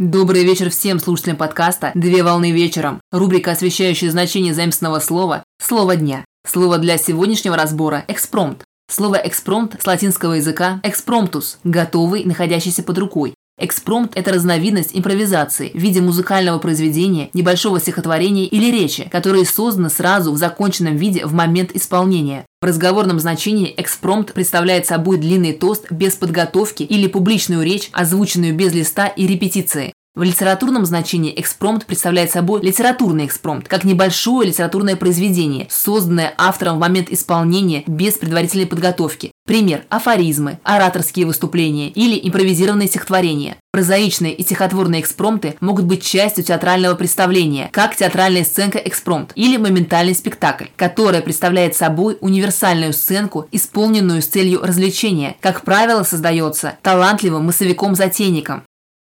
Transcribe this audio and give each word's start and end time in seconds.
Добрый 0.00 0.44
вечер 0.44 0.70
всем 0.70 0.98
слушателям 0.98 1.36
подкаста 1.36 1.92
«Две 1.94 2.22
волны 2.22 2.52
вечером». 2.52 3.02
Рубрика, 3.12 3.50
освещающая 3.50 4.10
значение 4.10 4.54
заместного 4.54 4.98
слова 4.98 5.44
«Слово 5.60 5.96
дня». 5.96 6.24
Слово 6.46 6.78
для 6.78 6.96
сегодняшнего 6.96 7.54
разбора– 7.54 8.02
«экспромт». 8.08 8.64
Слово 8.90 9.16
«экспромт» 9.16 9.76
с 9.78 9.86
латинского 9.86 10.32
языка 10.32 10.80
«экспромтус»– 10.84 11.58
«готовый, 11.64 12.24
находящийся 12.24 12.82
под 12.82 12.96
рукой». 12.96 13.34
Экспромт– 13.62 14.12
это 14.14 14.32
разновидность 14.32 14.92
импровизации 14.94 15.68
в 15.74 15.78
виде 15.78 16.00
музыкального 16.00 16.58
произведения, 16.58 17.28
небольшого 17.34 17.78
стихотворения 17.78 18.46
или 18.46 18.70
речи, 18.70 19.06
которые 19.12 19.44
созданы 19.44 19.90
сразу 19.90 20.32
в 20.32 20.38
законченном 20.38 20.96
виде 20.96 21.26
в 21.26 21.34
момент 21.34 21.72
исполнения. 21.74 22.46
В 22.62 22.64
разговорном 22.64 23.20
значении 23.20 23.74
экспромт 23.76 24.32
представляет 24.32 24.86
собой 24.86 25.18
длинный 25.18 25.52
тост 25.52 25.92
без 25.92 26.14
подготовки 26.14 26.84
или 26.84 27.06
публичную 27.06 27.62
речь, 27.62 27.90
озвученную 27.92 28.54
без 28.54 28.72
листа 28.72 29.08
и 29.08 29.26
репетиции. 29.26 29.92
В 30.16 30.22
литературном 30.22 30.84
значении 30.86 31.32
экспромт 31.36 31.86
представляет 31.86 32.32
собой 32.32 32.62
литературный 32.62 33.26
экспромт, 33.26 33.68
как 33.68 33.84
небольшое 33.84 34.48
литературное 34.48 34.96
произведение, 34.96 35.66
созданное 35.70 36.34
автором 36.36 36.76
в 36.76 36.80
момент 36.80 37.10
исполнения 37.10 37.84
без 37.86 38.14
предварительной 38.14 38.66
подготовки. 38.66 39.30
Пример– 39.50 39.82
афоризмы, 39.88 40.60
ораторские 40.62 41.26
выступления 41.26 41.88
или 41.88 42.16
импровизированные 42.22 42.86
стихотворения. 42.86 43.56
Прозаичные 43.72 44.32
и 44.32 44.44
стихотворные 44.44 45.00
экспромты 45.00 45.56
могут 45.60 45.86
быть 45.86 46.04
частью 46.04 46.44
театрального 46.44 46.94
представления, 46.94 47.68
как 47.72 47.96
театральная 47.96 48.44
сценка 48.44 48.78
экспромт 48.78 49.32
или 49.34 49.56
моментальный 49.56 50.14
спектакль, 50.14 50.66
которая 50.76 51.20
представляет 51.20 51.74
собой 51.74 52.16
универсальную 52.20 52.92
сценку, 52.92 53.48
исполненную 53.50 54.22
с 54.22 54.26
целью 54.26 54.62
развлечения. 54.62 55.34
Как 55.40 55.64
правило, 55.64 56.04
создается 56.04 56.78
талантливым 56.82 57.46
массовиком-затейником, 57.46 58.62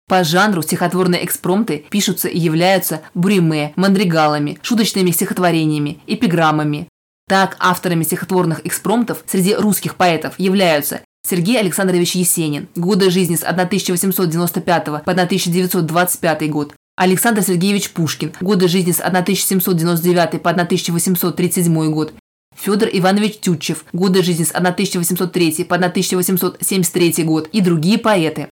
по 0.07 0.25
жанру 0.25 0.61
стихотворные 0.61 1.23
экспромты 1.23 1.85
пишутся 1.89 2.27
и 2.27 2.37
являются 2.37 3.01
буриме, 3.13 3.71
мандригалами, 3.77 4.59
шуточными 4.61 5.11
стихотворениями, 5.11 5.99
эпиграммами. 6.05 6.89
Так, 7.31 7.55
авторами 7.59 8.03
стихотворных 8.03 8.65
экспромтов 8.65 9.23
среди 9.25 9.55
русских 9.55 9.95
поэтов 9.95 10.37
являются 10.37 10.99
Сергей 11.25 11.57
Александрович 11.57 12.15
Есенин, 12.15 12.67
годы 12.75 13.09
жизни 13.09 13.37
с 13.37 13.43
1895 13.43 14.85
по 14.85 15.11
1925 15.11 16.51
год, 16.51 16.73
Александр 16.97 17.41
Сергеевич 17.41 17.91
Пушкин, 17.91 18.33
годы 18.41 18.67
жизни 18.67 18.91
с 18.91 18.99
1799 18.99 20.41
по 20.41 20.49
1837 20.49 21.91
год, 21.93 22.13
Федор 22.53 22.89
Иванович 22.91 23.37
Тютчев, 23.39 23.85
годы 23.93 24.23
жизни 24.23 24.43
с 24.43 24.51
1803 24.51 25.63
по 25.63 25.75
1873 25.77 27.23
год 27.23 27.47
и 27.53 27.61
другие 27.61 27.97
поэты. 27.97 28.49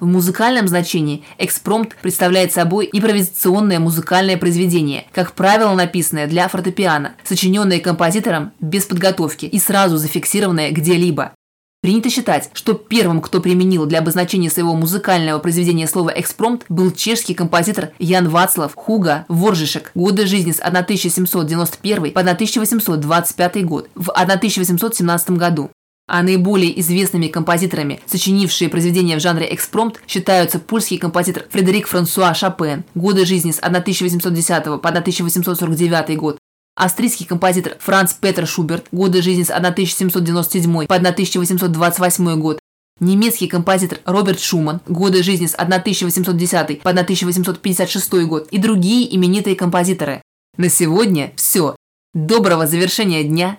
В 0.00 0.06
музыкальном 0.06 0.68
значении 0.68 1.24
экспромт 1.38 1.96
представляет 2.00 2.52
собой 2.52 2.88
импровизационное 2.92 3.80
музыкальное 3.80 4.36
произведение, 4.36 5.06
как 5.12 5.32
правило 5.32 5.74
написанное 5.74 6.28
для 6.28 6.46
фортепиано, 6.46 7.16
сочиненное 7.24 7.80
композитором 7.80 8.52
без 8.60 8.84
подготовки 8.84 9.46
и 9.46 9.58
сразу 9.58 9.96
зафиксированное 9.96 10.70
где-либо. 10.70 11.32
Принято 11.80 12.10
считать, 12.10 12.50
что 12.54 12.74
первым, 12.74 13.20
кто 13.20 13.40
применил 13.40 13.86
для 13.86 13.98
обозначения 13.98 14.50
своего 14.50 14.74
музыкального 14.74 15.40
произведения 15.40 15.88
слово 15.88 16.10
«экспромт», 16.10 16.64
был 16.68 16.92
чешский 16.92 17.34
композитор 17.34 17.90
Ян 17.98 18.28
Вацлав 18.28 18.76
Хуга 18.76 19.24
Воржишек, 19.28 19.90
годы 19.96 20.26
жизни 20.26 20.52
с 20.52 20.60
1791 20.60 22.12
по 22.12 22.20
1825 22.20 23.64
год, 23.64 23.88
в 23.96 24.10
1817 24.10 25.30
году. 25.30 25.70
А 26.10 26.22
наиболее 26.22 26.80
известными 26.80 27.28
композиторами, 27.28 28.00
сочинившие 28.06 28.70
произведения 28.70 29.18
в 29.18 29.20
жанре 29.20 29.54
экспромт, 29.54 30.00
считаются 30.08 30.58
польский 30.58 30.96
композитор 30.96 31.44
Фредерик 31.50 31.86
Франсуа 31.86 32.32
Шопен, 32.32 32.84
годы 32.94 33.26
жизни 33.26 33.50
с 33.52 33.58
1810 33.58 34.64
по 34.64 34.88
1849 34.88 36.16
год, 36.16 36.38
австрийский 36.74 37.26
композитор 37.26 37.76
Франц 37.78 38.14
Петер 38.14 38.46
Шуберт, 38.46 38.86
годы 38.90 39.20
жизни 39.20 39.42
с 39.42 39.50
1797 39.50 40.86
по 40.86 40.94
1828 40.94 42.40
год, 42.40 42.58
немецкий 43.00 43.46
композитор 43.46 43.98
Роберт 44.06 44.40
Шуман, 44.40 44.80
годы 44.88 45.22
жизни 45.22 45.46
с 45.46 45.54
1810 45.54 46.82
по 46.82 46.90
1856 46.90 48.12
год 48.24 48.48
и 48.50 48.56
другие 48.56 49.14
именитые 49.14 49.56
композиторы. 49.56 50.22
На 50.56 50.70
сегодня 50.70 51.34
все. 51.36 51.76
Доброго 52.14 52.66
завершения 52.66 53.24
дня. 53.24 53.58